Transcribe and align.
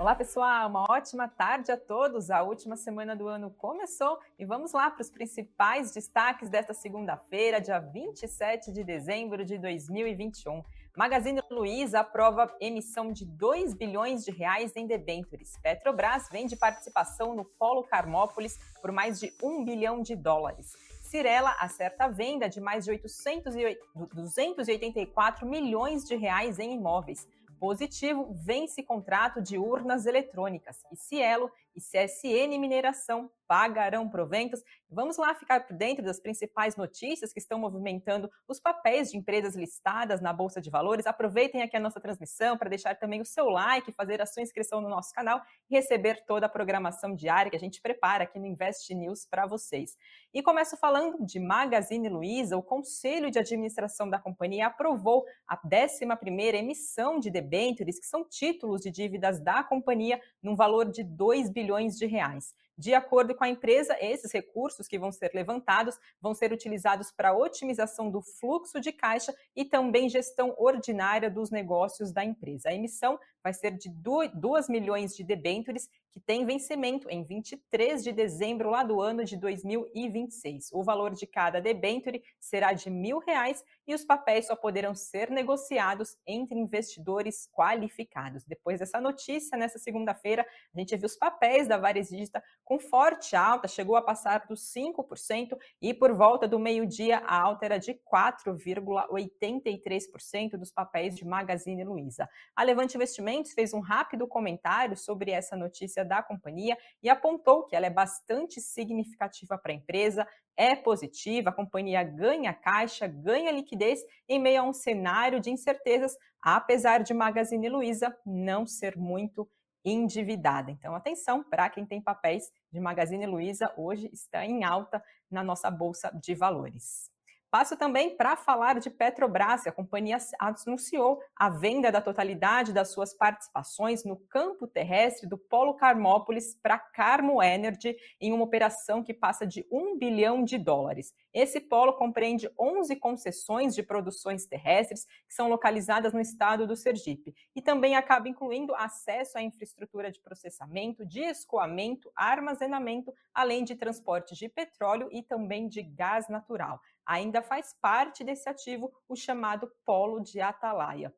Olá, 0.00 0.14
pessoal, 0.14 0.66
uma 0.66 0.86
ótima 0.90 1.28
tarde 1.28 1.70
a 1.70 1.76
todos. 1.76 2.30
A 2.30 2.42
última 2.42 2.74
semana 2.74 3.14
do 3.14 3.28
ano 3.28 3.50
começou 3.50 4.18
e 4.38 4.46
vamos 4.46 4.72
lá 4.72 4.90
para 4.90 5.02
os 5.02 5.10
principais 5.10 5.92
destaques 5.92 6.48
desta 6.48 6.72
segunda-feira, 6.72 7.60
dia 7.60 7.78
27 7.78 8.72
de 8.72 8.82
dezembro 8.82 9.44
de 9.44 9.58
2021. 9.58 10.62
Magazine 10.96 11.42
Luiza 11.50 12.00
aprova 12.00 12.50
emissão 12.58 13.12
de 13.12 13.26
2 13.26 13.74
bilhões 13.74 14.24
de 14.24 14.30
reais 14.30 14.74
em 14.74 14.86
debêntures. 14.86 15.58
Petrobras 15.62 16.30
vende 16.32 16.56
participação 16.56 17.34
no 17.34 17.44
Polo 17.44 17.84
Carmópolis 17.84 18.58
por 18.80 18.90
mais 18.90 19.20
de 19.20 19.30
1 19.42 19.66
bilhão 19.66 20.00
de 20.00 20.16
dólares. 20.16 20.72
Cirela 21.02 21.54
acerta 21.60 22.04
a 22.04 22.08
venda 22.08 22.48
de 22.48 22.58
mais 22.58 22.86
de 22.86 22.90
800 22.92 23.54
e 23.54 23.78
284 24.14 25.46
milhões 25.46 26.06
de 26.06 26.16
reais 26.16 26.58
em 26.58 26.72
imóveis. 26.72 27.28
Positivo 27.60 28.32
vence 28.32 28.82
contrato 28.82 29.42
de 29.42 29.58
urnas 29.58 30.06
eletrônicas. 30.06 30.82
E 30.90 30.96
Cielo 30.96 31.52
e 31.74 31.80
CSN 31.80 32.58
Mineração 32.58 33.30
pagarão 33.46 34.08
proventos. 34.08 34.62
Vamos 34.88 35.16
lá 35.16 35.34
ficar 35.34 35.66
por 35.66 35.76
dentro 35.76 36.04
das 36.04 36.20
principais 36.20 36.76
notícias 36.76 37.32
que 37.32 37.40
estão 37.40 37.58
movimentando 37.58 38.30
os 38.46 38.60
papéis 38.60 39.10
de 39.10 39.16
empresas 39.16 39.56
listadas 39.56 40.20
na 40.20 40.32
Bolsa 40.32 40.60
de 40.60 40.70
Valores. 40.70 41.04
Aproveitem 41.04 41.60
aqui 41.60 41.76
a 41.76 41.80
nossa 41.80 42.00
transmissão 42.00 42.56
para 42.56 42.68
deixar 42.68 42.94
também 42.94 43.20
o 43.20 43.24
seu 43.24 43.48
like, 43.48 43.90
fazer 43.90 44.22
a 44.22 44.26
sua 44.26 44.42
inscrição 44.42 44.80
no 44.80 44.88
nosso 44.88 45.12
canal 45.12 45.42
e 45.68 45.74
receber 45.74 46.24
toda 46.26 46.46
a 46.46 46.48
programação 46.48 47.12
diária 47.12 47.50
que 47.50 47.56
a 47.56 47.60
gente 47.60 47.82
prepara 47.82 48.22
aqui 48.22 48.38
no 48.38 48.46
Invest 48.46 48.94
News 48.94 49.26
para 49.28 49.46
vocês. 49.46 49.96
E 50.32 50.44
começo 50.44 50.76
falando 50.76 51.24
de 51.26 51.40
Magazine 51.40 52.08
Luiza. 52.08 52.56
O 52.56 52.62
Conselho 52.62 53.32
de 53.32 53.38
Administração 53.40 54.08
da 54.08 54.20
companhia 54.20 54.68
aprovou 54.68 55.24
a 55.48 55.56
11ª 55.56 56.54
emissão 56.54 57.18
de 57.18 57.30
debêntures, 57.30 57.98
que 57.98 58.06
são 58.06 58.24
títulos 58.24 58.80
de 58.80 58.92
dívidas 58.92 59.42
da 59.42 59.64
companhia, 59.64 60.20
num 60.40 60.54
valor 60.54 60.88
de 60.88 61.02
2 61.02 61.50
bilhões 61.50 61.59
de 61.96 62.06
reais. 62.06 62.54
De 62.80 62.94
acordo 62.94 63.34
com 63.34 63.44
a 63.44 63.48
empresa, 63.48 63.94
esses 64.00 64.32
recursos 64.32 64.88
que 64.88 64.98
vão 64.98 65.12
ser 65.12 65.32
levantados 65.34 65.98
vão 66.18 66.32
ser 66.32 66.50
utilizados 66.50 67.10
para 67.10 67.36
otimização 67.36 68.10
do 68.10 68.22
fluxo 68.22 68.80
de 68.80 68.90
caixa 68.90 69.34
e 69.54 69.66
também 69.66 70.08
gestão 70.08 70.54
ordinária 70.56 71.30
dos 71.30 71.50
negócios 71.50 72.10
da 72.10 72.24
empresa. 72.24 72.70
A 72.70 72.74
emissão 72.74 73.18
vai 73.42 73.52
ser 73.52 73.72
de 73.72 73.88
2 73.88 74.68
milhões 74.68 75.16
de 75.16 75.24
debêntures 75.24 75.88
que 76.12 76.20
tem 76.20 76.44
vencimento 76.44 77.08
em 77.08 77.22
23 77.22 78.02
de 78.02 78.10
dezembro 78.12 78.68
lá 78.70 78.82
do 78.82 79.00
ano 79.00 79.24
de 79.24 79.36
2026. 79.36 80.72
O 80.72 80.82
valor 80.82 81.14
de 81.14 81.24
cada 81.26 81.60
debênture 81.60 82.20
será 82.40 82.72
de 82.72 82.90
mil 82.90 83.20
reais 83.20 83.62
e 83.86 83.94
os 83.94 84.04
papéis 84.04 84.48
só 84.48 84.56
poderão 84.56 84.92
ser 84.94 85.30
negociados 85.30 86.16
entre 86.26 86.58
investidores 86.58 87.48
qualificados. 87.52 88.44
Depois 88.44 88.80
dessa 88.80 89.00
notícia, 89.00 89.56
nessa 89.56 89.78
segunda-feira, 89.78 90.44
a 90.74 90.78
gente 90.78 90.96
viu 90.96 91.06
os 91.06 91.16
papéis 91.16 91.68
da 91.68 91.78
Vares 91.78 92.08
Digita 92.08 92.42
com 92.64 92.80
forte 92.80 93.36
alta, 93.36 93.68
chegou 93.68 93.94
a 93.96 94.02
passar 94.02 94.46
dos 94.48 94.72
5% 94.72 95.56
e 95.80 95.94
por 95.94 96.12
volta 96.12 96.48
do 96.48 96.58
meio-dia 96.58 97.18
a 97.18 97.40
alta 97.40 97.66
era 97.66 97.78
de 97.78 97.94
4,83% 97.94 100.56
dos 100.56 100.72
papéis 100.72 101.14
de 101.14 101.24
Magazine 101.24 101.84
Luiza. 101.84 102.28
A 102.56 102.64
Levante 102.64 102.96
Investimentos 102.96 103.29
fez 103.54 103.72
um 103.72 103.80
rápido 103.80 104.26
comentário 104.26 104.96
sobre 104.96 105.30
essa 105.30 105.56
notícia 105.56 106.04
da 106.04 106.22
companhia 106.22 106.76
e 107.02 107.08
apontou 107.08 107.64
que 107.66 107.76
ela 107.76 107.86
é 107.86 107.90
bastante 107.90 108.60
significativa 108.60 109.56
para 109.58 109.72
a 109.72 109.74
empresa, 109.74 110.26
é 110.56 110.74
positiva, 110.76 111.50
a 111.50 111.52
companhia 111.52 112.02
ganha 112.02 112.52
caixa, 112.52 113.06
ganha 113.06 113.50
liquidez 113.50 114.00
em 114.28 114.38
meio 114.38 114.60
a 114.60 114.64
um 114.64 114.72
cenário 114.72 115.40
de 115.40 115.50
incertezas, 115.50 116.16
apesar 116.42 117.02
de 117.02 117.14
Magazine 117.14 117.68
Luiza 117.68 118.14
não 118.24 118.66
ser 118.66 118.96
muito 118.96 119.48
endividada. 119.84 120.70
Então, 120.70 120.94
atenção 120.94 121.42
para 121.42 121.70
quem 121.70 121.86
tem 121.86 122.00
papéis 122.00 122.50
de 122.70 122.80
Magazine 122.80 123.26
Luiza, 123.26 123.72
hoje 123.76 124.10
está 124.12 124.44
em 124.44 124.64
alta 124.64 125.02
na 125.30 125.42
nossa 125.42 125.70
bolsa 125.70 126.10
de 126.22 126.34
valores. 126.34 127.10
Passo 127.50 127.76
também 127.76 128.16
para 128.16 128.36
falar 128.36 128.78
de 128.78 128.88
Petrobras. 128.88 129.66
A 129.66 129.72
companhia 129.72 130.18
anunciou 130.38 131.20
a 131.34 131.50
venda 131.50 131.90
da 131.90 132.00
totalidade 132.00 132.72
das 132.72 132.92
suas 132.92 133.12
participações 133.12 134.04
no 134.04 134.16
campo 134.16 134.68
terrestre 134.68 135.28
do 135.28 135.36
Polo 135.36 135.74
Carmópolis 135.74 136.54
para 136.54 136.78
Carmo 136.78 137.42
Energy 137.42 137.96
em 138.20 138.32
uma 138.32 138.44
operação 138.44 139.02
que 139.02 139.12
passa 139.12 139.44
de 139.44 139.66
1 139.68 139.98
bilhão 139.98 140.44
de 140.44 140.56
dólares. 140.58 141.12
Esse 141.34 141.60
polo 141.60 141.94
compreende 141.94 142.48
11 142.56 142.94
concessões 142.96 143.74
de 143.74 143.82
produções 143.82 144.46
terrestres 144.46 145.04
que 145.26 145.34
são 145.34 145.48
localizadas 145.48 146.12
no 146.12 146.20
estado 146.20 146.68
do 146.68 146.76
Sergipe 146.76 147.34
e 147.54 147.60
também 147.60 147.96
acaba 147.96 148.28
incluindo 148.28 148.76
acesso 148.76 149.38
à 149.38 149.42
infraestrutura 149.42 150.12
de 150.12 150.20
processamento, 150.20 151.04
de 151.04 151.20
escoamento, 151.20 152.12
armazenamento, 152.14 153.12
além 153.34 153.64
de 153.64 153.74
transporte 153.74 154.36
de 154.36 154.48
petróleo 154.48 155.08
e 155.10 155.20
também 155.20 155.66
de 155.66 155.82
gás 155.82 156.28
natural 156.28 156.80
ainda 157.10 157.42
faz 157.42 157.74
parte 157.82 158.22
desse 158.22 158.48
ativo 158.48 158.92
o 159.08 159.16
chamado 159.16 159.68
polo 159.84 160.20
de 160.20 160.40
Atalaia. 160.40 161.12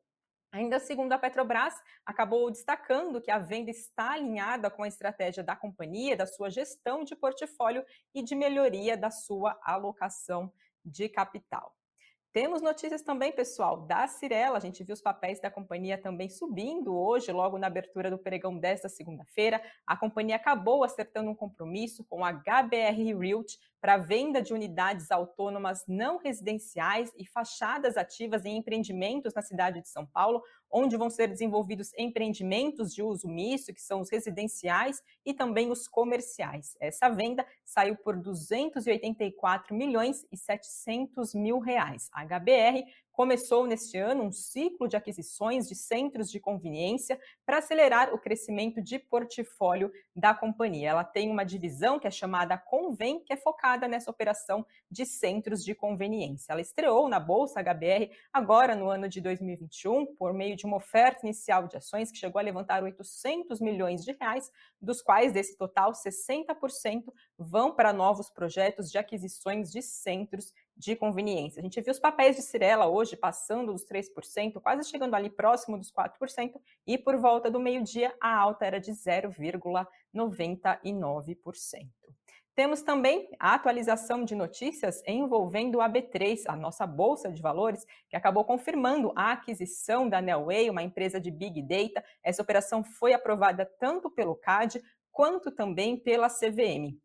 Ainda 0.51 0.79
segundo 0.79 1.13
a 1.13 1.19
Petrobras, 1.19 1.75
acabou 2.03 2.49
destacando 2.49 3.21
que 3.21 3.29
a 3.29 3.37
venda 3.37 3.69
está 3.69 4.13
alinhada 4.13 4.71
com 4.71 4.81
a 4.81 4.87
estratégia 4.87 5.43
da 5.43 5.55
companhia, 5.55 6.17
da 6.17 6.25
sua 6.25 6.49
gestão 6.49 7.03
de 7.03 7.15
portfólio 7.15 7.85
e 8.13 8.23
de 8.23 8.33
melhoria 8.33 8.97
da 8.97 9.11
sua 9.11 9.59
alocação 9.63 10.51
de 10.83 11.07
capital. 11.07 11.75
Temos 12.31 12.63
notícias 12.63 13.03
também, 13.03 13.31
pessoal, 13.31 13.85
da 13.85 14.07
Cirela. 14.07 14.57
A 14.57 14.59
gente 14.59 14.83
viu 14.83 14.93
os 14.93 15.01
papéis 15.01 15.39
da 15.39 15.51
companhia 15.51 16.01
também 16.01 16.27
subindo 16.27 16.97
hoje, 16.97 17.31
logo 17.31 17.59
na 17.59 17.67
abertura 17.67 18.09
do 18.09 18.17
pregão 18.17 18.57
desta 18.57 18.89
segunda-feira. 18.89 19.61
A 19.85 19.95
companhia 19.95 20.37
acabou 20.37 20.83
acertando 20.83 21.29
um 21.29 21.35
compromisso 21.35 22.03
com 22.05 22.25
a 22.25 22.33
HBR 22.33 23.15
Realty 23.19 23.59
para 23.83 23.97
venda 23.97 24.41
de 24.41 24.53
unidades 24.53 25.11
autônomas 25.11 25.83
não 25.85 26.17
residenciais 26.17 27.11
e 27.17 27.27
fachadas 27.27 27.97
ativas 27.97 28.45
em 28.45 28.55
empreendimentos 28.55 29.33
na 29.33 29.41
cidade 29.41 29.81
de 29.81 29.89
São 29.89 30.05
Paulo, 30.05 30.41
onde 30.71 30.95
vão 30.95 31.09
ser 31.09 31.27
desenvolvidos 31.27 31.91
empreendimentos 31.97 32.93
de 32.95 33.03
uso 33.03 33.27
misto, 33.27 33.73
que 33.73 33.81
são 33.81 33.99
os 33.99 34.09
residenciais 34.09 35.03
e 35.25 35.33
também 35.33 35.69
os 35.69 35.85
comerciais. 35.85 36.77
Essa 36.79 37.09
venda 37.09 37.45
saiu 37.65 37.97
por 37.97 38.15
284 38.15 39.75
milhões 39.75 40.25
e 40.31 40.37
700 40.37 41.33
mil 41.33 41.59
reais. 41.59 42.09
A 42.13 42.23
HBR 42.23 42.85
começou 43.13 43.67
neste 43.67 43.97
ano 43.97 44.23
um 44.23 44.31
ciclo 44.31 44.87
de 44.87 44.97
aquisições 44.97 45.67
de 45.67 45.75
centros 45.75 46.29
de 46.29 46.39
conveniência 46.39 47.19
para 47.45 47.59
acelerar 47.59 48.13
o 48.13 48.19
crescimento 48.19 48.81
de 48.81 48.97
portfólio 48.97 49.91
da 50.15 50.33
companhia. 50.33 50.89
Ela 50.89 51.03
tem 51.03 51.29
uma 51.29 51.43
divisão 51.43 51.99
que 51.99 52.07
é 52.07 52.11
chamada 52.11 52.57
Convém, 52.57 53.23
que 53.23 53.31
é 53.31 53.37
focada 53.37 53.87
nessa 53.87 54.09
operação 54.09 54.65
de 54.89 55.05
centros 55.05 55.63
de 55.63 55.75
conveniência. 55.75 56.51
Ela 56.51 56.61
estreou 56.61 57.07
na 57.07 57.19
Bolsa 57.19 57.61
HBR 57.61 58.09
agora 58.33 58.75
no 58.75 58.89
ano 58.89 59.07
de 59.07 59.21
2021 59.21 60.15
por 60.15 60.33
meio 60.33 60.55
de 60.55 60.65
uma 60.65 60.77
oferta 60.77 61.25
inicial 61.25 61.67
de 61.67 61.77
ações 61.77 62.11
que 62.11 62.17
chegou 62.17 62.39
a 62.39 62.43
levantar 62.43 62.83
800 62.83 63.61
milhões 63.61 64.03
de 64.03 64.11
reais, 64.13 64.51
dos 64.81 65.01
quais 65.01 65.31
desse 65.31 65.55
total 65.55 65.91
60% 65.91 67.03
vão 67.37 67.75
para 67.75 67.93
novos 67.93 68.29
projetos 68.29 68.89
de 68.89 68.97
aquisições 68.97 69.71
de 69.71 69.83
centros 69.83 70.51
de 70.75 70.95
conveniência. 70.95 71.59
A 71.59 71.63
gente 71.63 71.79
viu 71.81 71.91
os 71.91 71.99
papéis 71.99 72.35
de 72.35 72.41
Cirela 72.41 72.87
hoje 72.87 73.15
passando 73.15 73.71
dos 73.71 73.85
3%, 73.85 74.59
quase 74.61 74.89
chegando 74.89 75.13
ali 75.15 75.29
próximo 75.29 75.77
dos 75.77 75.91
4%, 75.91 76.59
e 76.85 76.97
por 76.97 77.15
volta 77.17 77.51
do 77.51 77.59
meio-dia 77.59 78.15
a 78.19 78.35
alta 78.35 78.65
era 78.65 78.79
de 78.79 78.91
0,99%. 78.91 81.87
Temos 82.55 82.83
também 82.83 83.27
a 83.39 83.55
atualização 83.55 84.23
de 84.23 84.35
notícias 84.35 85.01
envolvendo 85.07 85.81
a 85.81 85.89
B3, 85.89 86.43
a 86.47 86.55
nossa 86.55 86.85
bolsa 86.85 87.31
de 87.31 87.41
valores, 87.41 87.83
que 88.07 88.15
acabou 88.15 88.45
confirmando 88.45 89.11
a 89.15 89.31
aquisição 89.31 90.07
da 90.07 90.21
Nelway, 90.21 90.69
uma 90.69 90.83
empresa 90.83 91.19
de 91.19 91.31
Big 91.31 91.63
Data. 91.63 92.05
Essa 92.21 92.43
operação 92.43 92.83
foi 92.83 93.11
aprovada 93.11 93.65
tanto 93.79 94.07
pelo 94.11 94.35
CAD 94.35 94.83
quanto 95.11 95.49
também 95.49 95.97
pela 95.97 96.29
CVM. 96.29 96.95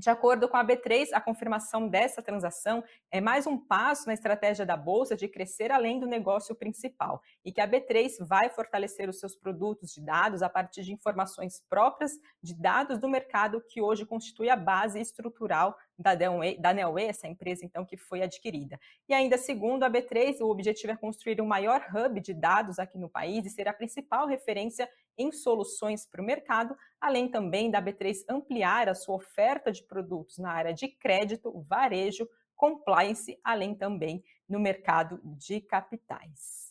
De 0.00 0.08
acordo 0.08 0.48
com 0.48 0.56
a 0.56 0.64
B3, 0.64 1.08
a 1.12 1.20
confirmação 1.20 1.86
dessa 1.86 2.22
transação 2.22 2.82
é 3.10 3.20
mais 3.20 3.46
um 3.46 3.58
passo 3.58 4.06
na 4.06 4.14
estratégia 4.14 4.64
da 4.64 4.74
Bolsa 4.74 5.14
de 5.14 5.28
crescer 5.28 5.70
além 5.70 6.00
do 6.00 6.06
negócio 6.06 6.54
principal 6.54 7.20
e 7.44 7.52
que 7.52 7.60
a 7.60 7.68
B3 7.68 8.12
vai 8.26 8.48
fortalecer 8.48 9.10
os 9.10 9.20
seus 9.20 9.36
produtos 9.36 9.92
de 9.92 10.00
dados 10.00 10.40
a 10.40 10.48
partir 10.48 10.84
de 10.84 10.92
informações 10.94 11.62
próprias 11.68 12.12
de 12.42 12.54
dados 12.54 12.98
do 12.98 13.10
mercado 13.10 13.62
que 13.68 13.82
hoje 13.82 14.06
constitui 14.06 14.48
a 14.48 14.56
base 14.56 14.98
estrutural 14.98 15.76
da, 15.98 16.16
Nelway, 16.16 16.58
da 16.58 16.72
Nelway, 16.72 17.08
essa 17.08 17.28
empresa 17.28 17.66
então 17.66 17.84
que 17.84 17.98
foi 17.98 18.22
adquirida. 18.22 18.80
E 19.06 19.12
ainda 19.12 19.36
segundo 19.36 19.82
a 19.82 19.90
B3, 19.90 20.40
o 20.40 20.48
objetivo 20.48 20.94
é 20.94 20.96
construir 20.96 21.42
o 21.42 21.46
maior 21.46 21.84
hub 21.94 22.18
de 22.22 22.32
dados 22.32 22.78
aqui 22.78 22.96
no 22.96 23.10
país 23.10 23.44
e 23.44 23.50
ser 23.50 23.68
a 23.68 23.74
principal 23.74 24.26
referência 24.26 24.88
em 25.20 25.30
soluções 25.30 26.06
para 26.06 26.22
o 26.22 26.24
mercado, 26.24 26.74
além 27.00 27.28
também 27.28 27.70
da 27.70 27.82
B3 27.82 28.24
ampliar 28.28 28.88
a 28.88 28.94
sua 28.94 29.16
oferta 29.16 29.70
de 29.70 29.82
produtos 29.82 30.38
na 30.38 30.50
área 30.50 30.72
de 30.72 30.88
crédito, 30.88 31.60
varejo, 31.68 32.28
compliance, 32.56 33.38
além 33.44 33.74
também 33.74 34.24
no 34.48 34.58
mercado 34.58 35.20
de 35.22 35.60
capitais. 35.60 36.69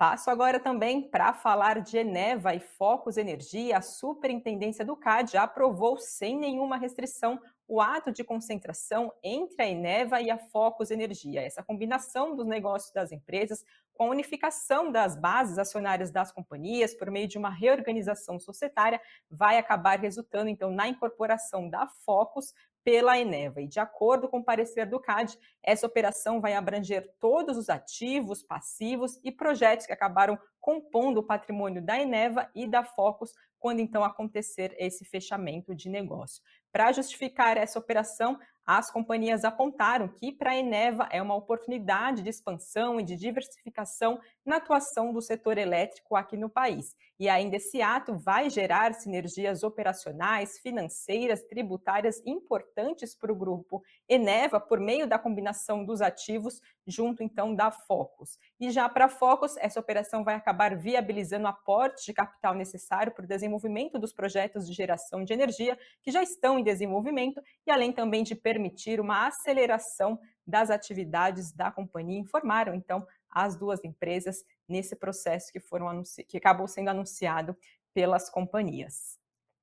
Passo 0.00 0.30
agora 0.30 0.58
também 0.58 1.02
para 1.02 1.34
falar 1.34 1.82
de 1.82 1.98
Eneva 1.98 2.54
e 2.54 2.58
Focus 2.58 3.18
Energia. 3.18 3.76
A 3.76 3.82
Superintendência 3.82 4.82
do 4.82 4.96
CAD 4.96 5.36
aprovou 5.36 5.98
sem 5.98 6.38
nenhuma 6.38 6.78
restrição 6.78 7.38
o 7.68 7.82
ato 7.82 8.10
de 8.10 8.24
concentração 8.24 9.12
entre 9.22 9.62
a 9.62 9.68
Eneva 9.68 10.18
e 10.22 10.30
a 10.30 10.38
Focus 10.38 10.90
Energia. 10.90 11.42
Essa 11.42 11.62
combinação 11.62 12.34
dos 12.34 12.46
negócios 12.46 12.90
das 12.92 13.12
empresas 13.12 13.62
com 13.92 14.04
a 14.04 14.10
unificação 14.10 14.90
das 14.90 15.14
bases 15.14 15.58
acionárias 15.58 16.10
das 16.10 16.32
companhias 16.32 16.94
por 16.94 17.10
meio 17.10 17.28
de 17.28 17.36
uma 17.36 17.50
reorganização 17.50 18.40
societária 18.40 18.98
vai 19.30 19.58
acabar 19.58 20.00
resultando 20.00 20.48
então 20.48 20.70
na 20.70 20.88
incorporação 20.88 21.68
da 21.68 21.86
Focus 21.86 22.54
pela 22.84 23.18
Eneva. 23.18 23.60
E 23.60 23.66
de 23.66 23.78
acordo 23.78 24.28
com 24.28 24.38
o 24.38 24.44
parecer 24.44 24.86
do 24.86 25.00
CAD, 25.00 25.38
essa 25.62 25.86
operação 25.86 26.40
vai 26.40 26.54
abranger 26.54 27.14
todos 27.18 27.56
os 27.56 27.68
ativos, 27.68 28.42
passivos 28.42 29.20
e 29.22 29.30
projetos 29.30 29.86
que 29.86 29.92
acabaram 29.92 30.38
compondo 30.60 31.18
o 31.18 31.22
patrimônio 31.22 31.82
da 31.82 31.98
Eneva 31.98 32.50
e 32.54 32.66
da 32.66 32.84
Focus 32.84 33.34
quando 33.58 33.80
então 33.80 34.02
acontecer 34.02 34.74
esse 34.78 35.04
fechamento 35.04 35.74
de 35.74 35.88
negócio. 35.88 36.42
Para 36.72 36.92
justificar 36.92 37.56
essa 37.56 37.78
operação, 37.78 38.38
as 38.64 38.90
companhias 38.90 39.44
apontaram 39.44 40.08
que 40.08 40.32
para 40.32 40.52
a 40.52 40.56
Eneva 40.56 41.08
é 41.10 41.20
uma 41.20 41.34
oportunidade 41.34 42.22
de 42.22 42.30
expansão 42.30 43.00
e 43.00 43.02
de 43.02 43.16
diversificação 43.16 44.20
na 44.44 44.56
atuação 44.56 45.12
do 45.12 45.20
setor 45.20 45.58
elétrico 45.58 46.16
aqui 46.16 46.36
no 46.36 46.48
país. 46.48 46.96
E 47.18 47.28
ainda 47.28 47.56
esse 47.56 47.82
ato 47.82 48.16
vai 48.16 48.48
gerar 48.48 48.94
sinergias 48.94 49.62
operacionais, 49.62 50.58
financeiras, 50.58 51.42
tributárias 51.42 52.22
importantes 52.24 53.14
para 53.14 53.32
o 53.32 53.36
grupo 53.36 53.82
Eneva 54.08 54.58
por 54.58 54.80
meio 54.80 55.06
da 55.06 55.18
combinação 55.18 55.84
dos 55.84 56.00
ativos 56.00 56.60
junto 56.86 57.22
então 57.22 57.54
da 57.54 57.70
Focus. 57.70 58.38
E 58.58 58.70
já 58.70 58.88
para 58.88 59.08
Focus, 59.08 59.56
essa 59.58 59.78
operação 59.78 60.24
vai 60.24 60.34
acabar 60.34 60.76
viabilizando 60.76 61.46
aporte 61.46 62.06
de 62.06 62.12
capital 62.12 62.54
necessário 62.54 63.12
para 63.12 63.24
o 63.24 63.28
desenvolvimento 63.28 63.98
dos 63.98 64.12
projetos 64.12 64.66
de 64.66 64.72
geração 64.72 65.24
de 65.24 65.32
energia 65.32 65.78
que 66.02 66.10
já 66.10 66.22
estão 66.22 66.58
em 66.58 66.64
desenvolvimento 66.64 67.40
e 67.66 67.70
além 67.70 67.92
também 67.92 68.22
de 68.22 68.34
permitir 68.34 69.00
uma 69.00 69.26
aceleração 69.26 70.18
das 70.46 70.70
atividades 70.70 71.52
da 71.52 71.70
companhia, 71.70 72.18
informaram 72.18 72.74
então 72.74 73.06
as 73.30 73.56
duas 73.56 73.84
empresas 73.84 74.44
nesse 74.68 74.96
processo 74.96 75.52
que, 75.52 75.60
foram 75.60 76.02
que 76.28 76.36
acabou 76.36 76.66
sendo 76.66 76.88
anunciado 76.88 77.56
pelas 77.94 78.28
companhias. 78.28 79.18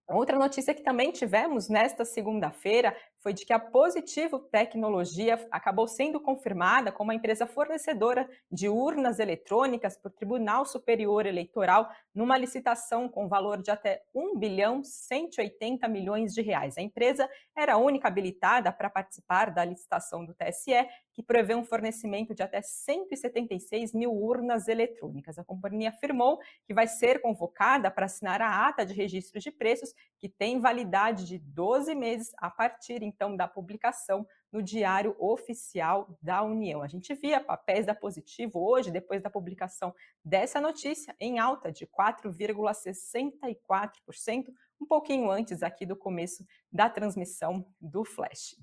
Outra 0.08 0.40
notícia 0.40 0.74
que 0.74 0.84
também 0.84 1.12
tivemos 1.12 1.68
nesta 1.68 2.06
segunda-feira 2.06 2.96
foi 3.19 3.34
de 3.34 3.46
que 3.46 3.54
a 3.54 3.60
Positivo 3.60 4.40
Tecnologia 4.40 5.46
acabou 5.52 5.88
sendo 5.88 6.19
confirmada 6.19 6.92
como 6.92 7.12
a 7.12 7.16
empresa 7.16 7.46
fornecedora 7.46 8.30
de 8.52 8.69
urnas 8.69 9.19
eletrônicas 9.19 9.98
para 9.98 10.10
o 10.10 10.14
Tribunal 10.14 10.66
Superior 10.66 11.25
Eleitoral 11.25 11.90
numa 12.14 12.38
licitação 12.38 13.10
com 13.10 13.28
valor 13.28 13.62
de 13.62 13.72
até 13.72 14.04
1 14.14 14.38
bilhão 14.38 14.84
180 14.84 15.88
milhões 15.88 16.34
de 16.34 16.42
reais. 16.42 16.78
A 16.78 16.81
empresa 16.81 17.30
era 17.56 17.74
a 17.74 17.78
única 17.78 18.08
habilitada 18.08 18.72
para 18.72 18.90
participar 18.90 19.52
da 19.52 19.66
licitação 19.66 20.25
do 20.25 20.34
TSE, 20.34 20.88
que 21.14 21.24
prevê 21.24 21.56
um 21.56 21.66
fornecimento 21.66 22.36
de 22.36 22.44
até 22.44 22.62
176 22.62 23.92
mil 23.94 24.14
urnas 24.14 24.68
eletrônicas. 24.68 25.40
A 25.40 25.44
companhia 25.44 25.90
afirmou 25.90 26.40
que 26.66 26.75
vai 26.75 26.88
ser 26.88 27.22
convocada 27.22 27.90
para 27.90 28.06
assinar 28.06 28.40
a 28.40 28.68
ata 28.68 28.86
de 28.86 28.94
registro 28.94 29.40
de 29.40 29.52
preços, 29.52 29.96
que 30.19 30.30
tem 30.30 30.60
validade 30.60 31.25
de 31.25 31.40
12 31.40 31.96
meses 31.96 32.31
a 32.38 32.52
partir 32.52 33.02
então 33.18 33.36
da 33.36 33.48
publicação 33.48 34.28
no 34.52 34.62
Diário 34.62 35.16
Oficial 35.19 36.16
da 36.22 36.44
União. 36.44 36.84
A 36.84 36.88
gente 36.88 37.16
via 37.16 37.44
papéis 37.44 37.84
da 37.86 37.96
Positivo 37.96 38.64
hoje, 38.64 38.92
depois 38.92 39.22
da 39.22 39.30
publicação 39.30 39.94
dessa 40.24 40.62
notícia, 40.62 41.14
em 41.19 41.38
alta 41.40 41.69
de 41.72 41.88
4,64%, 41.88 44.54
um 44.80 44.86
pouquinho 44.86 45.31
antes 45.31 45.64
aqui 45.64 45.84
do 45.86 45.96
começo 45.96 46.46
da 46.72 46.90
transmissão 46.90 47.66
do 47.81 48.06
Flash. 48.06 48.56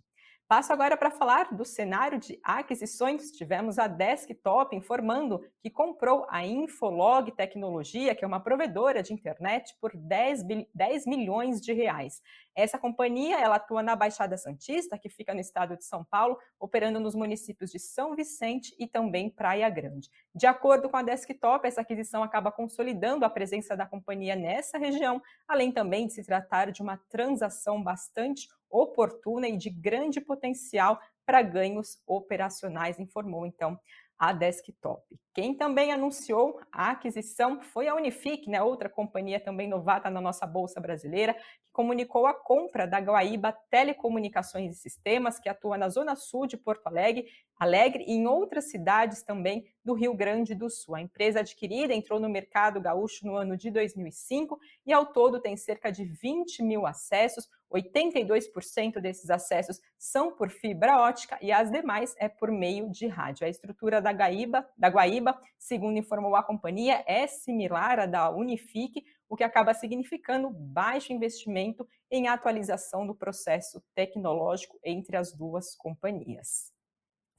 Passo 0.47 0.75
agora 0.75 0.95
para 0.95 1.11
falar 1.11 1.55
do 1.55 1.65
cenário 1.65 2.19
de 2.19 2.39
aquisições. 2.45 3.31
Tivemos 3.31 3.79
a 3.79 3.87
Desktop 3.87 4.77
informando 4.77 5.41
que 5.63 5.71
comprou 5.71 6.27
a 6.29 6.45
Infolog 6.45 7.33
Tecnologia, 7.33 8.15
que 8.15 8.23
é 8.23 8.29
uma 8.29 8.41
provedora 8.41 9.03
de 9.03 9.15
internet, 9.15 9.75
por 9.81 9.97
10, 9.97 10.43
10 10.75 11.07
milhões 11.07 11.63
de 11.63 11.73
reais. 11.73 12.21
Essa 12.55 12.79
companhia 12.79 13.41
ela 13.41 13.57
atua 13.57 13.83
na 13.83 13.97
Baixada 13.97 14.37
Santista, 14.37 14.99
que 14.99 15.09
fica 15.09 15.33
no 15.33 15.41
estado 15.41 15.79
de 15.79 15.85
São 15.87 16.05
Paulo, 16.05 16.39
operando 16.61 17.01
nos 17.01 17.15
municípios 17.15 17.71
de 17.71 17.79
São 17.79 18.15
Vicente 18.15 18.77
e 18.79 18.87
também 18.87 19.31
Praia 19.31 19.71
Grande. 19.71 20.11
De 20.35 20.47
acordo 20.47 20.91
com 20.91 20.97
a 20.99 21.03
Desktop, 21.03 21.67
essa 21.67 21.81
aquisição 21.81 22.23
acaba 22.23 22.53
consolidando 22.53 23.25
a 23.25 23.31
presença 23.31 23.75
da 23.75 23.87
companhia 23.87 24.37
nessa 24.37 24.77
região, 24.77 25.23
além 25.49 25.73
também 25.73 26.07
de 26.07 26.13
se 26.13 26.23
tratar 26.23 26.71
de 26.71 26.83
uma 26.83 26.99
transação 27.09 27.83
bastante 27.83 28.47
oportuna 28.75 29.49
e 29.49 29.57
de 29.57 29.71
grande 29.71 30.21
potencial 30.21 30.99
para 31.25 31.43
ganhos 31.43 31.99
operacionais, 32.07 32.99
informou 32.99 33.47
então 33.47 33.79
a 34.19 34.33
Desktop. 34.33 35.03
Quem 35.35 35.55
também 35.55 35.93
anunciou 35.93 36.61
a 36.71 36.91
aquisição 36.91 37.61
foi 37.61 37.89
a 37.89 37.95
Unifique, 37.95 38.49
né, 38.49 38.63
outra 38.63 38.89
companhia 38.89 39.41
também 39.41 39.69
novata 39.69 40.11
na 40.11 40.21
nossa 40.21 40.47
bolsa 40.47 40.81
brasileira, 40.81 41.35
que 41.35 41.73
comunicou 41.75 42.25
a 42.25 42.33
compra 42.33 42.87
da 42.87 43.01
Guaíba 43.01 43.53
Telecomunicações 43.69 44.77
e 44.77 44.81
Sistemas, 44.81 45.41
que 45.41 45.49
atua 45.49 45.77
na 45.77 45.89
zona 45.89 46.15
sul 46.15 46.47
de 46.47 46.57
Porto 46.57 46.87
Alegre, 46.87 47.27
Alegre 47.59 48.05
e 48.07 48.13
em 48.13 48.27
outras 48.29 48.71
cidades 48.71 49.23
também 49.23 49.67
do 49.85 49.93
Rio 49.93 50.15
Grande 50.15 50.55
do 50.55 50.71
Sul. 50.71 50.95
A 50.95 51.01
empresa 51.01 51.41
adquirida 51.41 51.93
entrou 51.93 52.21
no 52.21 52.29
mercado 52.29 52.81
gaúcho 52.81 53.27
no 53.27 53.35
ano 53.35 53.57
de 53.57 53.73
2005 53.73 54.59
e 54.87 54.93
ao 54.93 55.07
todo 55.07 55.41
tem 55.41 55.57
cerca 55.57 55.91
de 55.91 56.05
20 56.05 56.63
mil 56.63 56.87
acessos, 56.87 57.49
82% 57.73 59.01
desses 59.01 59.31
acessos 59.31 59.81
são 59.99 60.31
por 60.31 60.51
fibra 60.51 61.01
ótica 61.01 61.37
e 61.43 61.51
as 61.51 61.71
demais 61.71 62.15
é 62.19 62.29
por 62.29 62.53
meio 62.53 62.89
de 62.89 63.09
rádio. 63.09 63.47
A 63.47 63.51
estrutura 63.51 64.01
da 64.01 64.13
Guaíba, 64.13 64.65
da 64.79 64.89
Guaíba, 64.89 65.37
segundo 65.59 65.99
informou 65.99 66.37
a 66.37 66.43
companhia, 66.43 67.03
é 67.07 67.27
similar 67.27 67.99
à 67.99 68.07
da 68.07 68.31
Unifique, 68.31 69.05
o 69.29 69.37
que 69.37 69.45
acaba 69.45 69.75
significando 69.75 70.51
baixo 70.51 71.13
investimento 71.13 71.87
em 72.11 72.29
atualização 72.29 73.07
do 73.07 73.15
processo 73.15 73.83
tecnológico 73.95 74.79
entre 74.85 75.17
as 75.17 75.33
duas 75.33 75.75
companhias. 75.75 76.75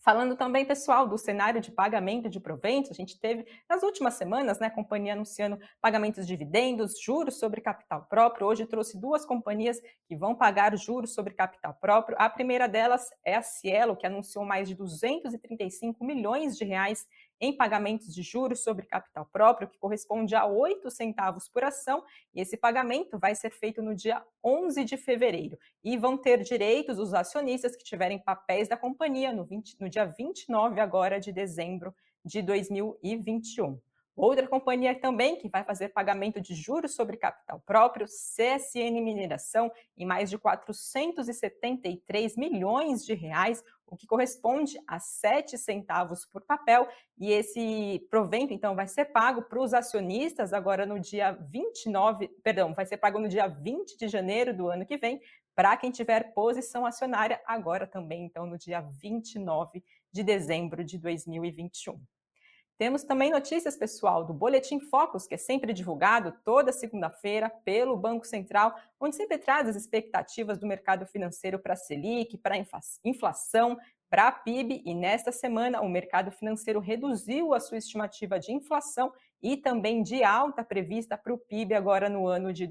Falando 0.05 0.35
também, 0.35 0.63
pessoal, 0.63 1.07
do 1.07 1.17
cenário 1.17 1.59
de 1.59 1.71
pagamento 1.71 2.29
de 2.29 2.39
proventos, 2.39 2.91
a 2.91 2.93
gente 2.93 3.19
teve 3.19 3.43
nas 3.67 3.81
últimas 3.81 4.13
semanas, 4.13 4.59
né, 4.59 4.67
a 4.67 4.71
companhia 4.71 5.13
anunciando 5.13 5.57
pagamentos 5.81 6.27
de 6.27 6.37
dividendos, 6.37 7.01
juros 7.01 7.39
sobre 7.39 7.59
capital 7.59 8.05
próprio. 8.07 8.45
Hoje 8.45 8.67
trouxe 8.67 9.01
duas 9.01 9.25
companhias 9.25 9.81
que 10.07 10.15
vão 10.15 10.35
pagar 10.35 10.77
juros 10.77 11.15
sobre 11.15 11.33
capital 11.33 11.73
próprio. 11.81 12.15
A 12.19 12.29
primeira 12.29 12.67
delas 12.67 13.09
é 13.25 13.33
a 13.33 13.41
Cielo, 13.41 13.97
que 13.97 14.05
anunciou 14.05 14.45
mais 14.45 14.69
de 14.69 14.75
235 14.75 16.05
milhões 16.05 16.55
de 16.55 16.63
reais 16.63 17.07
em 17.39 17.55
pagamentos 17.55 18.13
de 18.13 18.21
juros 18.21 18.63
sobre 18.63 18.85
capital 18.85 19.25
próprio, 19.31 19.67
que 19.67 19.77
corresponde 19.77 20.35
a 20.35 20.45
8 20.45 20.89
centavos 20.89 21.47
por 21.47 21.63
ação, 21.63 22.03
e 22.33 22.41
esse 22.41 22.57
pagamento 22.57 23.19
vai 23.19 23.35
ser 23.35 23.51
feito 23.51 23.81
no 23.81 23.95
dia 23.95 24.23
11 24.43 24.83
de 24.83 24.97
fevereiro. 24.97 25.57
E 25.83 25.97
vão 25.97 26.17
ter 26.17 26.41
direitos 26.41 26.97
os 26.97 27.13
acionistas 27.13 27.75
que 27.75 27.83
tiverem 27.83 28.19
papéis 28.19 28.67
da 28.67 28.77
companhia 28.77 29.33
no, 29.33 29.45
20, 29.45 29.79
no 29.79 29.89
dia 29.89 30.05
29 30.05 30.79
agora 30.79 31.19
de 31.19 31.31
dezembro 31.31 31.93
de 32.23 32.41
2021. 32.41 33.79
Outra 34.15 34.47
companhia 34.47 34.97
também 34.97 35.35
que 35.35 35.49
vai 35.49 35.65
fazer 35.65 35.89
pagamento 35.89 36.39
de 36.39 36.55
juros 36.55 36.95
sobre 36.95 37.17
capital 37.17 37.61
próprio, 37.65 38.05
CSN 38.05 39.01
Mineração, 39.01 39.69
em 39.97 40.05
mais 40.05 40.29
de 40.29 40.37
473 40.37 42.37
milhões 42.37 43.05
de 43.05 43.13
reais, 43.13 43.61
o 43.85 43.97
que 43.97 44.07
corresponde 44.07 44.79
a 44.87 44.99
7 44.99 45.57
centavos 45.57 46.25
por 46.25 46.41
papel, 46.41 46.87
e 47.17 47.31
esse 47.31 48.07
provento 48.09 48.53
então 48.53 48.73
vai 48.73 48.87
ser 48.87 49.05
pago 49.05 49.41
para 49.41 49.59
os 49.59 49.73
acionistas 49.73 50.53
agora 50.53 50.85
no 50.85 50.97
dia 50.97 51.33
29, 51.33 52.29
perdão, 52.41 52.73
vai 52.73 52.85
ser 52.85 52.97
pago 52.97 53.19
no 53.19 53.27
dia 53.27 53.47
20 53.47 53.97
de 53.97 54.07
janeiro 54.07 54.55
do 54.55 54.69
ano 54.69 54.85
que 54.85 54.97
vem, 54.97 55.21
para 55.53 55.75
quem 55.75 55.91
tiver 55.91 56.33
posição 56.33 56.85
acionária 56.85 57.41
agora 57.45 57.85
também 57.85 58.23
então 58.23 58.45
no 58.45 58.57
dia 58.57 58.81
29 58.81 59.83
de 60.11 60.23
dezembro 60.23 60.85
de 60.85 60.97
2021. 60.97 61.99
Temos 62.77 63.05
também 63.05 63.31
notícias, 63.31 63.77
pessoal, 63.77 64.25
do 64.25 64.33
Boletim 64.33 64.81
Focus, 64.81 65.25
que 65.25 65.35
é 65.35 65.37
sempre 65.37 65.71
divulgado 65.71 66.33
toda 66.43 66.73
segunda-feira 66.73 67.49
pelo 67.63 67.95
Banco 67.95 68.27
Central, 68.27 68.75
onde 68.99 69.15
sempre 69.15 69.37
traz 69.37 69.69
as 69.69 69.77
expectativas 69.77 70.57
do 70.57 70.67
mercado 70.67 71.05
financeiro 71.05 71.57
para 71.57 71.71
a 71.71 71.77
Selic, 71.77 72.37
para 72.37 72.55
a 72.55 72.57
inflação, 73.05 73.77
para 74.09 74.27
a 74.27 74.31
PIB. 74.33 74.81
E 74.85 74.93
nesta 74.93 75.31
semana, 75.31 75.79
o 75.79 75.87
mercado 75.87 76.31
financeiro 76.31 76.81
reduziu 76.81 77.53
a 77.53 77.61
sua 77.61 77.77
estimativa 77.77 78.37
de 78.37 78.51
inflação 78.51 79.13
e 79.41 79.55
também 79.55 80.03
de 80.03 80.21
alta 80.21 80.61
prevista 80.61 81.17
para 81.17 81.33
o 81.33 81.37
PIB 81.37 81.75
agora 81.75 82.09
no 82.09 82.27
ano 82.27 82.51
de 82.51 82.67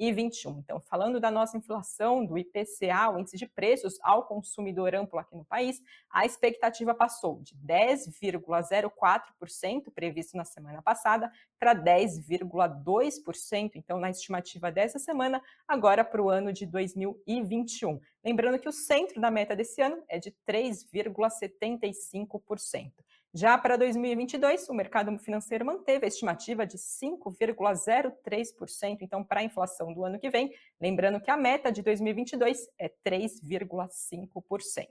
2021. 0.00 0.58
Então, 0.58 0.80
falando 0.80 1.20
da 1.20 1.30
nossa 1.30 1.58
inflação, 1.58 2.24
do 2.24 2.38
IPCA, 2.38 3.10
o 3.10 3.18
índice 3.18 3.36
de 3.36 3.46
preços 3.46 3.98
ao 4.02 4.24
consumidor 4.24 4.94
amplo 4.94 5.18
aqui 5.18 5.36
no 5.36 5.44
país, 5.44 5.82
a 6.10 6.24
expectativa 6.24 6.94
passou 6.94 7.42
de 7.42 7.54
10,04% 7.56 9.92
previsto 9.94 10.38
na 10.38 10.44
semana 10.44 10.80
passada 10.80 11.30
para 11.58 11.74
10,2%, 11.74 13.72
então 13.74 14.00
na 14.00 14.08
estimativa 14.08 14.72
dessa 14.72 14.98
semana, 14.98 15.42
agora 15.68 16.02
para 16.02 16.22
o 16.22 16.30
ano 16.30 16.50
de 16.52 16.64
2021. 16.64 18.00
Lembrando 18.24 18.58
que 18.58 18.68
o 18.68 18.72
centro 18.72 19.20
da 19.20 19.30
meta 19.30 19.54
desse 19.54 19.82
ano 19.82 20.02
é 20.08 20.18
de 20.18 20.34
3,75%. 20.48 22.90
Já 23.32 23.56
para 23.56 23.76
2022, 23.76 24.68
o 24.68 24.74
mercado 24.74 25.16
financeiro 25.18 25.64
manteve 25.64 26.04
a 26.04 26.08
estimativa 26.08 26.66
de 26.66 26.76
5,03%, 26.76 28.98
então 29.02 29.22
para 29.22 29.38
a 29.38 29.44
inflação 29.44 29.94
do 29.94 30.04
ano 30.04 30.18
que 30.18 30.28
vem, 30.28 30.52
lembrando 30.80 31.20
que 31.20 31.30
a 31.30 31.36
meta 31.36 31.70
de 31.70 31.80
2022 31.80 32.68
é 32.76 32.90
3,5%. 33.06 34.88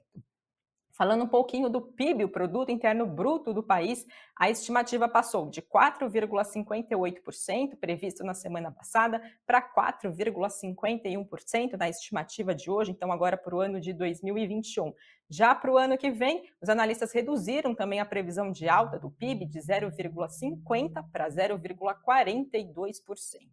Falando 0.99 1.23
um 1.23 1.29
pouquinho 1.29 1.69
do 1.69 1.81
PIB, 1.81 2.25
o 2.25 2.29
produto 2.29 2.73
interno 2.73 3.05
bruto 3.05 3.53
do 3.53 3.63
país, 3.63 4.05
a 4.37 4.49
estimativa 4.49 5.07
passou 5.07 5.49
de 5.49 5.61
4,58% 5.61 7.77
previsto 7.79 8.21
na 8.21 8.33
semana 8.33 8.69
passada 8.69 9.21
para 9.47 9.61
4,51% 9.61 11.77
na 11.77 11.87
estimativa 11.87 12.53
de 12.53 12.69
hoje, 12.69 12.91
então 12.91 13.13
agora 13.13 13.37
para 13.37 13.55
o 13.55 13.61
ano 13.61 13.79
de 13.79 13.93
2021. 13.93 14.93
Já 15.29 15.55
para 15.55 15.71
o 15.71 15.77
ano 15.77 15.97
que 15.97 16.11
vem, 16.11 16.43
os 16.61 16.67
analistas 16.67 17.13
reduziram 17.13 17.73
também 17.73 18.01
a 18.01 18.05
previsão 18.05 18.51
de 18.51 18.67
alta 18.67 18.99
do 18.99 19.09
PIB 19.09 19.45
de 19.45 19.61
0,50 19.61 21.01
para 21.13 21.29
0,42%. 21.29 23.47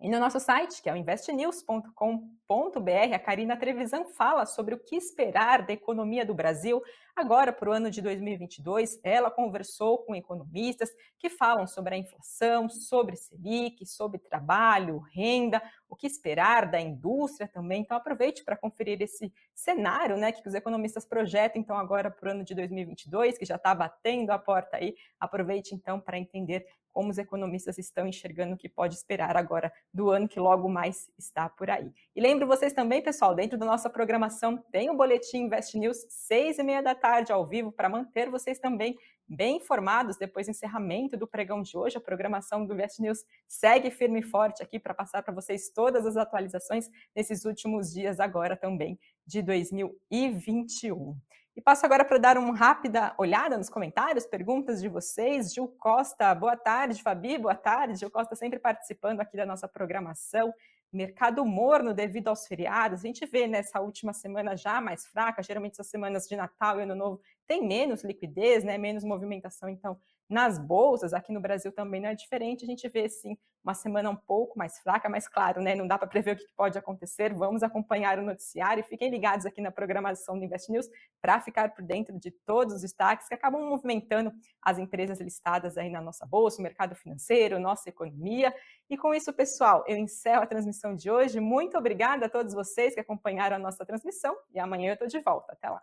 E 0.00 0.08
no 0.08 0.18
nosso 0.18 0.40
site, 0.40 0.80
que 0.80 0.88
é 0.88 0.92
o 0.94 0.96
investnews.com.br, 0.96 3.14
a 3.14 3.18
Karina 3.18 3.58
Trevisan 3.58 4.06
fala 4.06 4.46
sobre 4.46 4.74
o 4.74 4.78
que 4.78 4.96
esperar 4.96 5.66
da 5.66 5.74
economia 5.74 6.24
do 6.24 6.32
Brasil 6.32 6.82
Agora, 7.14 7.52
para 7.52 7.68
o 7.68 7.72
ano 7.72 7.90
de 7.90 8.00
2022, 8.00 8.98
ela 9.04 9.30
conversou 9.30 9.98
com 9.98 10.14
economistas 10.14 10.88
que 11.18 11.28
falam 11.28 11.66
sobre 11.66 11.94
a 11.94 11.98
inflação, 11.98 12.70
sobre 12.70 13.16
Selic, 13.16 13.84
sobre 13.84 14.18
trabalho, 14.18 14.98
renda, 14.98 15.62
o 15.90 15.94
que 15.94 16.06
esperar 16.06 16.70
da 16.70 16.80
indústria 16.80 17.46
também. 17.46 17.82
Então, 17.82 17.98
aproveite 17.98 18.42
para 18.42 18.56
conferir 18.56 19.02
esse 19.02 19.30
cenário 19.54 20.16
né, 20.16 20.32
que 20.32 20.48
os 20.48 20.54
economistas 20.54 21.04
projetam, 21.04 21.60
então, 21.60 21.76
agora 21.76 22.10
para 22.10 22.28
o 22.28 22.32
ano 22.32 22.44
de 22.44 22.54
2022, 22.54 23.36
que 23.36 23.44
já 23.44 23.56
está 23.56 23.74
batendo 23.74 24.30
a 24.30 24.38
porta 24.38 24.78
aí. 24.78 24.96
Aproveite, 25.20 25.74
então, 25.74 26.00
para 26.00 26.18
entender 26.18 26.66
como 26.92 27.10
os 27.10 27.18
economistas 27.18 27.78
estão 27.78 28.06
enxergando 28.06 28.54
o 28.54 28.58
que 28.58 28.68
pode 28.68 28.94
esperar 28.94 29.36
agora 29.36 29.72
do 29.92 30.10
ano 30.10 30.28
que 30.28 30.38
logo 30.38 30.68
mais 30.68 31.10
está 31.18 31.48
por 31.48 31.70
aí. 31.70 31.90
E 32.14 32.20
lembro 32.20 32.46
vocês 32.46 32.72
também, 32.72 33.02
pessoal, 33.02 33.34
dentro 33.34 33.58
da 33.58 33.66
nossa 33.66 33.88
programação 33.88 34.58
tem 34.70 34.90
o 34.90 34.96
Boletim 34.96 35.44
Invest 35.44 35.76
News, 35.78 36.06
seis 36.08 36.58
e 36.58 36.62
meia 36.62 36.82
da 36.82 36.94
tarde 37.02 37.32
ao 37.32 37.44
vivo 37.44 37.72
para 37.72 37.88
manter 37.88 38.30
vocês 38.30 38.60
também 38.60 38.96
bem 39.28 39.56
informados 39.56 40.16
depois 40.16 40.46
do 40.46 40.50
encerramento 40.50 41.16
do 41.16 41.26
pregão 41.26 41.60
de 41.60 41.76
hoje. 41.76 41.96
A 41.96 42.00
programação 42.00 42.64
do 42.64 42.72
Invest 42.72 43.02
News 43.02 43.24
segue 43.48 43.90
firme 43.90 44.20
e 44.20 44.22
forte 44.22 44.62
aqui 44.62 44.78
para 44.78 44.94
passar 44.94 45.20
para 45.24 45.34
vocês 45.34 45.68
todas 45.70 46.06
as 46.06 46.16
atualizações 46.16 46.88
nesses 47.14 47.44
últimos 47.44 47.92
dias 47.92 48.20
agora 48.20 48.56
também 48.56 48.96
de 49.26 49.42
2021. 49.42 51.16
E 51.56 51.60
passo 51.60 51.84
agora 51.84 52.04
para 52.04 52.18
dar 52.18 52.38
uma 52.38 52.56
rápida 52.56 53.12
olhada 53.18 53.58
nos 53.58 53.68
comentários, 53.68 54.24
perguntas 54.24 54.80
de 54.80 54.88
vocês. 54.88 55.52
Gil 55.52 55.68
Costa, 55.80 56.32
boa 56.36 56.56
tarde, 56.56 57.02
Fabi, 57.02 57.36
boa 57.36 57.56
tarde. 57.56 57.98
Gil 57.98 58.10
Costa 58.10 58.36
sempre 58.36 58.60
participando 58.60 59.20
aqui 59.20 59.36
da 59.36 59.44
nossa 59.44 59.66
programação 59.66 60.54
mercado 60.92 61.44
morno 61.44 61.94
devido 61.94 62.28
aos 62.28 62.46
feriados. 62.46 63.00
A 63.00 63.06
gente 63.06 63.24
vê 63.26 63.46
nessa 63.46 63.80
última 63.80 64.12
semana 64.12 64.56
já 64.56 64.80
mais 64.80 65.06
fraca, 65.06 65.42
geralmente 65.42 65.72
essas 65.72 65.88
semanas 65.88 66.28
de 66.28 66.36
Natal 66.36 66.78
e 66.78 66.82
Ano 66.82 66.94
Novo 66.94 67.20
tem 67.46 67.66
menos 67.66 68.04
liquidez, 68.04 68.64
né, 68.64 68.78
menos 68.78 69.04
movimentação, 69.04 69.68
então 69.68 69.98
nas 70.32 70.58
bolsas, 70.58 71.12
aqui 71.12 71.32
no 71.32 71.40
Brasil 71.40 71.70
também 71.70 72.00
não 72.00 72.08
é 72.08 72.14
diferente, 72.14 72.64
a 72.64 72.66
gente 72.66 72.88
vê 72.88 73.08
sim 73.08 73.36
uma 73.62 73.74
semana 73.74 74.10
um 74.10 74.16
pouco 74.16 74.58
mais 74.58 74.78
fraca, 74.80 75.08
mas 75.08 75.28
claro, 75.28 75.62
né, 75.62 75.74
não 75.74 75.86
dá 75.86 75.96
para 75.96 76.08
prever 76.08 76.34
o 76.34 76.36
que 76.36 76.44
pode 76.56 76.76
acontecer. 76.76 77.32
Vamos 77.32 77.62
acompanhar 77.62 78.18
o 78.18 78.22
noticiário 78.22 78.80
e 78.80 78.84
fiquem 78.84 79.08
ligados 79.08 79.46
aqui 79.46 79.60
na 79.60 79.70
programação 79.70 80.36
do 80.36 80.44
Invest 80.44 80.70
News 80.70 80.88
para 81.20 81.40
ficar 81.40 81.72
por 81.72 81.84
dentro 81.84 82.18
de 82.18 82.30
todos 82.30 82.74
os 82.74 82.82
destaques 82.82 83.28
que 83.28 83.34
acabam 83.34 83.62
movimentando 83.62 84.32
as 84.60 84.78
empresas 84.78 85.20
listadas 85.20 85.78
aí 85.78 85.88
na 85.88 86.00
nossa 86.00 86.26
bolsa, 86.26 86.58
o 86.58 86.62
mercado 86.62 86.94
financeiro, 86.96 87.60
nossa 87.60 87.88
economia. 87.88 88.52
E 88.90 88.96
com 88.96 89.14
isso, 89.14 89.32
pessoal, 89.32 89.84
eu 89.86 89.96
encerro 89.96 90.42
a 90.42 90.46
transmissão 90.46 90.96
de 90.96 91.10
hoje. 91.10 91.38
Muito 91.38 91.78
obrigada 91.78 92.26
a 92.26 92.28
todos 92.28 92.54
vocês 92.54 92.94
que 92.94 93.00
acompanharam 93.00 93.56
a 93.56 93.60
nossa 93.60 93.86
transmissão 93.86 94.36
e 94.52 94.58
amanhã 94.58 94.90
eu 94.90 94.94
estou 94.94 95.08
de 95.08 95.20
volta. 95.20 95.52
Até 95.52 95.68
lá. 95.68 95.82